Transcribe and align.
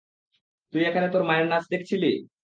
তুই 0.73 0.81
এখানে 0.85 1.07
তোর 1.13 1.23
মায়ের 1.29 1.47
নাচ 1.51 1.63
দেখছিলি? 1.73 2.11